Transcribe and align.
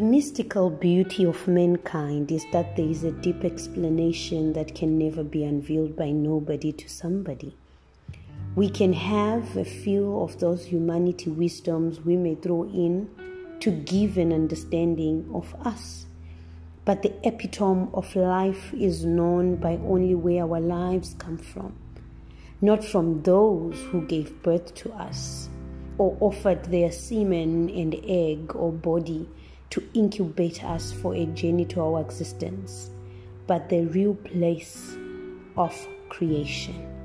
The 0.00 0.06
mystical 0.06 0.70
beauty 0.70 1.26
of 1.26 1.46
mankind 1.46 2.32
is 2.32 2.46
that 2.52 2.74
there 2.74 2.88
is 2.88 3.04
a 3.04 3.12
deep 3.12 3.44
explanation 3.44 4.54
that 4.54 4.74
can 4.74 4.96
never 4.96 5.22
be 5.22 5.44
unveiled 5.44 5.94
by 5.94 6.10
nobody 6.10 6.72
to 6.72 6.88
somebody. 6.88 7.54
We 8.56 8.70
can 8.70 8.94
have 8.94 9.58
a 9.58 9.64
few 9.66 10.18
of 10.20 10.40
those 10.40 10.64
humanity 10.64 11.28
wisdoms 11.28 12.00
we 12.00 12.16
may 12.16 12.34
throw 12.34 12.62
in 12.64 13.10
to 13.60 13.70
give 13.70 14.16
an 14.16 14.32
understanding 14.32 15.28
of 15.34 15.54
us. 15.66 16.06
But 16.86 17.02
the 17.02 17.12
epitome 17.22 17.88
of 17.92 18.16
life 18.16 18.72
is 18.72 19.04
known 19.04 19.56
by 19.56 19.76
only 19.84 20.14
where 20.14 20.44
our 20.44 20.60
lives 20.60 21.14
come 21.18 21.36
from, 21.36 21.74
not 22.62 22.82
from 22.82 23.22
those 23.24 23.78
who 23.90 24.06
gave 24.06 24.42
birth 24.42 24.74
to 24.76 24.94
us 24.94 25.50
or 25.98 26.16
offered 26.20 26.64
their 26.64 26.90
semen 26.90 27.68
and 27.68 27.94
egg 28.02 28.56
or 28.56 28.72
body 28.72 29.28
to 29.70 29.82
incubate 29.94 30.64
us 30.64 30.92
for 30.92 31.14
a 31.14 31.26
journey 31.26 31.64
to 31.64 31.80
our 31.80 32.00
existence, 32.00 32.90
but 33.46 33.68
the 33.68 33.86
real 33.86 34.14
place 34.14 34.96
of 35.56 35.74
creation. 36.08 36.99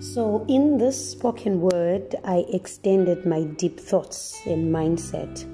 So, 0.00 0.46
in 0.48 0.78
this 0.78 1.10
spoken 1.10 1.60
word, 1.60 2.14
I 2.24 2.46
extended 2.54 3.26
my 3.26 3.42
deep 3.42 3.78
thoughts 3.78 4.40
and 4.46 4.74
mindset 4.74 5.44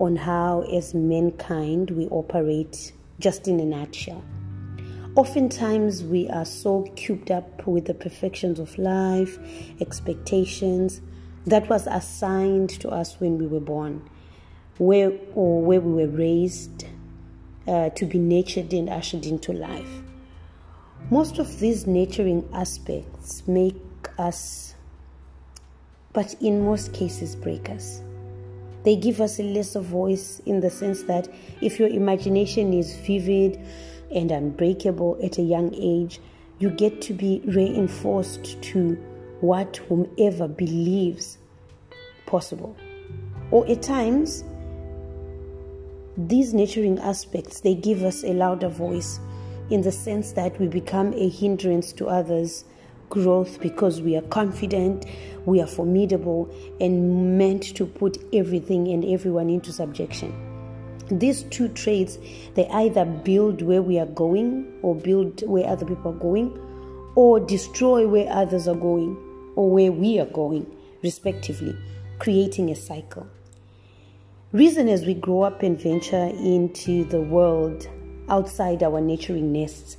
on 0.00 0.14
how, 0.14 0.62
as 0.72 0.94
mankind, 0.94 1.90
we 1.90 2.06
operate 2.06 2.92
just 3.18 3.48
in 3.48 3.58
a 3.58 3.64
nutshell. 3.64 4.22
Oftentimes, 5.16 6.04
we 6.04 6.28
are 6.28 6.44
so 6.44 6.82
cubed 6.94 7.32
up 7.32 7.66
with 7.66 7.86
the 7.86 7.94
perfections 7.94 8.60
of 8.60 8.78
life, 8.78 9.36
expectations 9.80 11.00
that 11.46 11.68
was 11.68 11.88
assigned 11.88 12.70
to 12.70 12.90
us 12.90 13.18
when 13.18 13.36
we 13.36 13.48
were 13.48 13.58
born, 13.58 14.08
where 14.76 15.10
or 15.34 15.60
where 15.60 15.80
we 15.80 16.04
were 16.04 16.16
raised 16.16 16.84
uh, 17.66 17.90
to 17.90 18.06
be 18.06 18.20
nurtured 18.20 18.72
and 18.72 18.88
ushered 18.88 19.26
into 19.26 19.52
life. 19.52 20.04
Most 21.10 21.38
of 21.38 21.58
these 21.58 21.86
nurturing 21.86 22.48
aspects 22.52 23.42
make 23.48 23.74
us, 24.18 24.74
but 26.12 26.34
in 26.40 26.64
most 26.64 26.92
cases, 26.92 27.36
break 27.36 27.70
us. 27.70 28.02
They 28.84 28.96
give 28.96 29.20
us 29.20 29.38
a 29.38 29.42
lesser 29.42 29.80
voice 29.80 30.40
in 30.46 30.60
the 30.60 30.70
sense 30.70 31.02
that 31.04 31.28
if 31.60 31.78
your 31.78 31.88
imagination 31.88 32.72
is 32.72 32.96
vivid 32.96 33.58
and 34.14 34.30
unbreakable 34.30 35.18
at 35.22 35.38
a 35.38 35.42
young 35.42 35.74
age, 35.74 36.20
you 36.58 36.70
get 36.70 37.00
to 37.02 37.12
be 37.12 37.42
reinforced 37.44 38.60
to 38.62 38.94
what 39.40 39.76
whomever 39.88 40.48
believes 40.48 41.38
possible. 42.26 42.76
Or 43.50 43.68
at 43.68 43.82
times, 43.82 44.44
these 46.16 46.52
nurturing 46.52 46.98
aspects 46.98 47.60
they 47.60 47.74
give 47.74 48.02
us 48.02 48.24
a 48.24 48.32
louder 48.32 48.68
voice 48.68 49.20
in 49.70 49.82
the 49.82 49.92
sense 49.92 50.32
that 50.32 50.58
we 50.58 50.66
become 50.66 51.12
a 51.14 51.28
hindrance 51.28 51.92
to 51.92 52.08
others 52.08 52.64
growth 53.08 53.60
because 53.60 54.00
we 54.00 54.16
are 54.16 54.22
confident, 54.22 55.06
we 55.46 55.60
are 55.60 55.66
formidable, 55.66 56.48
and 56.80 57.38
meant 57.38 57.74
to 57.76 57.86
put 57.86 58.18
everything 58.32 58.88
and 58.88 59.04
everyone 59.04 59.50
into 59.50 59.72
subjection. 59.72 60.32
These 61.10 61.44
two 61.44 61.68
traits, 61.68 62.18
they 62.54 62.68
either 62.68 63.04
build 63.04 63.62
where 63.62 63.82
we 63.82 63.98
are 63.98 64.06
going 64.06 64.78
or 64.82 64.94
build 64.94 65.42
where 65.48 65.66
other 65.66 65.86
people 65.86 66.12
are 66.12 66.18
going, 66.18 66.58
or 67.14 67.40
destroy 67.40 68.06
where 68.06 68.30
others 68.30 68.68
are 68.68 68.76
going 68.76 69.16
or 69.56 69.68
where 69.70 69.90
we 69.90 70.20
are 70.20 70.26
going, 70.26 70.64
respectively, 71.02 71.76
creating 72.20 72.70
a 72.70 72.76
cycle. 72.76 73.26
Reason 74.52 74.88
as 74.88 75.04
we 75.04 75.14
grow 75.14 75.42
up 75.42 75.64
and 75.64 75.80
venture 75.80 76.26
into 76.26 77.04
the 77.04 77.20
world 77.20 77.88
outside 78.28 78.84
our 78.84 79.00
nurturing 79.00 79.52
nests, 79.52 79.96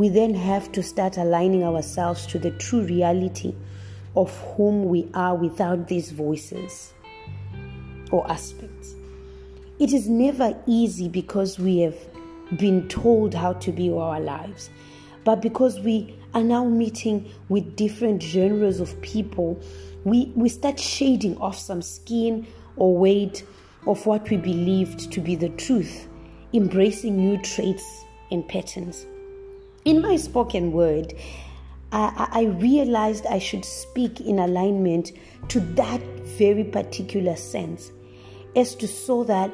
we 0.00 0.08
then 0.08 0.32
have 0.32 0.72
to 0.72 0.82
start 0.82 1.18
aligning 1.18 1.62
ourselves 1.62 2.24
to 2.26 2.38
the 2.38 2.50
true 2.52 2.80
reality 2.84 3.54
of 4.16 4.34
whom 4.56 4.86
we 4.86 5.06
are 5.12 5.34
without 5.34 5.88
these 5.88 6.10
voices 6.10 6.94
or 8.10 8.26
aspects. 8.30 8.94
It 9.78 9.92
is 9.92 10.08
never 10.08 10.56
easy 10.66 11.06
because 11.06 11.58
we 11.58 11.80
have 11.80 11.98
been 12.56 12.88
told 12.88 13.34
how 13.34 13.52
to 13.52 13.72
be 13.72 13.90
our 13.90 14.18
lives, 14.18 14.70
but 15.22 15.42
because 15.42 15.78
we 15.80 16.16
are 16.32 16.42
now 16.42 16.64
meeting 16.64 17.30
with 17.50 17.76
different 17.76 18.22
genres 18.22 18.80
of 18.80 18.98
people, 19.02 19.60
we, 20.04 20.32
we 20.34 20.48
start 20.48 20.80
shading 20.80 21.36
off 21.36 21.58
some 21.58 21.82
skin 21.82 22.46
or 22.76 22.96
weight 22.96 23.44
of 23.86 24.06
what 24.06 24.30
we 24.30 24.38
believed 24.38 25.12
to 25.12 25.20
be 25.20 25.36
the 25.36 25.50
truth, 25.50 26.08
embracing 26.54 27.18
new 27.18 27.36
traits 27.42 27.84
and 28.30 28.48
patterns. 28.48 29.04
In 29.86 30.02
my 30.02 30.16
spoken 30.16 30.72
word, 30.72 31.14
I, 31.90 32.28
I, 32.32 32.42
realized 32.60 33.24
I 33.24 33.38
should 33.38 33.64
speak 33.64 34.20
in 34.20 34.38
alignment 34.38 35.12
to 35.48 35.58
that 35.60 36.02
very 36.38 36.64
particular 36.64 37.34
sense, 37.34 37.90
as 38.54 38.74
to 38.74 38.86
so 38.86 39.24
that 39.24 39.50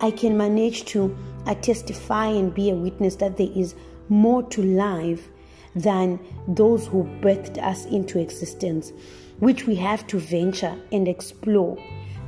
I 0.00 0.10
can 0.10 0.36
manage 0.36 0.84
to 0.86 1.16
uh, 1.46 1.54
testify 1.54 2.26
and 2.26 2.52
be 2.52 2.70
a 2.70 2.74
witness 2.74 3.14
that 3.16 3.36
there 3.36 3.52
is 3.54 3.76
more 4.08 4.42
to 4.50 4.62
life 4.62 5.28
than 5.76 6.18
those 6.48 6.88
who 6.88 7.04
birthed 7.20 7.58
us 7.58 7.84
into 7.86 8.18
existence, 8.18 8.92
which 9.38 9.68
we 9.68 9.76
have 9.76 10.04
to 10.08 10.18
venture 10.18 10.76
and 10.90 11.06
explore 11.06 11.78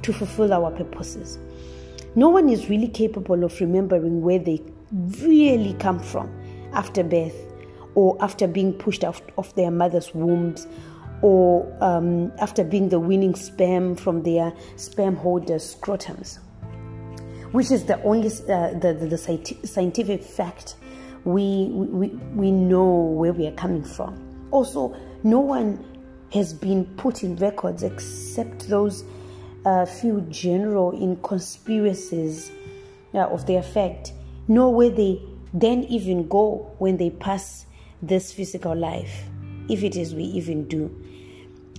to 0.02 0.12
fulfill 0.12 0.52
our 0.52 0.70
purposes. 0.70 1.36
No 2.14 2.28
one 2.28 2.48
is 2.48 2.70
really 2.70 2.88
capable 2.88 3.42
of 3.42 3.60
remembering 3.60 4.22
where 4.22 4.38
they 4.38 4.62
really 4.92 5.74
come 5.80 5.98
from 5.98 6.30
after 6.72 7.02
birth 7.02 7.36
or 7.94 8.16
after 8.20 8.46
being 8.46 8.72
pushed 8.72 9.04
out 9.04 9.20
of 9.36 9.54
their 9.54 9.70
mother's 9.70 10.14
wombs 10.14 10.66
or 11.22 11.70
um, 11.80 12.32
after 12.38 12.64
being 12.64 12.88
the 12.88 12.98
winning 12.98 13.34
sperm 13.34 13.94
from 13.94 14.22
their 14.22 14.52
sperm 14.76 15.16
holders' 15.16 15.76
scrotums, 15.76 16.38
which 17.52 17.70
is 17.70 17.84
the 17.84 18.02
only 18.02 18.28
uh, 18.28 18.72
the, 18.78 18.96
the, 18.98 19.06
the, 19.06 19.66
scientific 19.66 20.22
fact 20.22 20.76
we, 21.24 21.68
we, 21.72 22.08
we 22.34 22.50
know 22.50 22.94
where 22.94 23.32
we 23.32 23.46
are 23.46 23.52
coming 23.52 23.84
from. 23.84 24.48
Also, 24.50 24.96
no 25.22 25.40
one 25.40 25.84
has 26.32 26.54
been 26.54 26.86
put 26.96 27.22
in 27.22 27.36
records 27.36 27.82
except 27.82 28.68
those 28.68 29.04
uh, 29.66 29.84
few 29.84 30.22
general 30.30 30.92
in 30.92 31.16
conspiracies 31.16 32.50
uh, 33.12 33.18
of 33.18 33.46
their 33.46 33.62
fact, 33.62 34.12
nor 34.48 34.74
where 34.74 34.90
they 34.90 35.20
then 35.52 35.84
even 35.84 36.28
go 36.28 36.70
when 36.78 36.96
they 36.96 37.10
pass 37.10 37.66
this 38.02 38.32
physical 38.32 38.74
life, 38.74 39.24
if 39.68 39.82
it 39.82 39.96
is 39.96 40.14
we 40.14 40.24
even 40.24 40.66
do. 40.68 40.90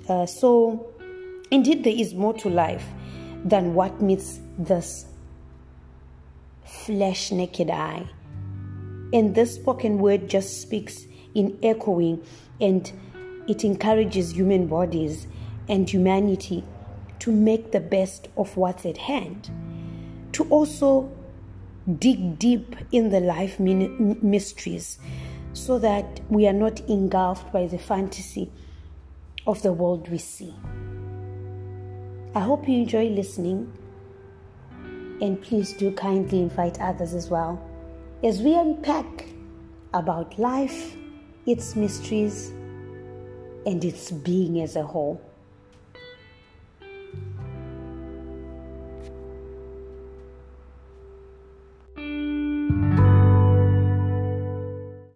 Uh, 0.08 0.26
so, 0.26 0.94
indeed, 1.52 1.84
there 1.84 1.96
is 1.96 2.14
more 2.14 2.34
to 2.34 2.50
life 2.50 2.86
than 3.44 3.74
what 3.74 4.02
meets 4.02 4.40
this 4.58 5.06
flesh 6.66 7.32
naked 7.32 7.70
eye. 7.70 8.08
And 9.14 9.36
this 9.36 9.56
spoken 9.56 10.00
word 10.00 10.30
just 10.30 10.62
speaks 10.62 11.06
in 11.34 11.58
echoing 11.64 12.24
and 12.60 12.92
it 13.48 13.64
encourages 13.64 14.32
human 14.32 14.68
bodies 14.68 15.28
and 15.68 15.90
humanity 15.90 16.64
to 17.20 17.32
make 17.32 17.72
the 17.72 17.80
best 17.80 18.30
of 18.38 18.56
what's 18.58 18.86
at 18.86 18.98
hand, 18.98 19.50
to 20.34 20.44
also 20.46 21.12
dig 22.00 22.38
deep 22.38 22.76
in 22.92 23.10
the 23.10 23.20
life 23.20 23.60
mysteries 23.60 25.00
so 25.54 25.80
that 25.80 26.22
we 26.30 26.48
are 26.48 26.54
not 26.54 26.80
engulfed 26.82 27.52
by 27.52 27.68
the 27.68 27.78
fantasy 27.78 28.52
of 29.48 29.62
the 29.64 29.74
world 29.74 30.10
we 30.10 30.18
see. 30.18 30.54
I 32.36 32.40
hope 32.40 32.68
you 32.68 32.76
enjoy 32.76 33.08
listening 33.08 33.74
and 35.22 35.42
please 35.42 35.74
do 35.74 35.92
kindly 35.92 36.40
invite 36.40 36.80
others 36.80 37.14
as 37.14 37.30
well 37.30 37.62
as 38.24 38.42
we 38.42 38.56
unpack 38.56 39.26
about 39.94 40.38
life, 40.38 40.96
its 41.46 41.76
mysteries, 41.76 42.50
and 43.66 43.84
its 43.84 44.12
being 44.12 44.62
as 44.62 44.76
a 44.76 44.84
whole. 44.84 45.22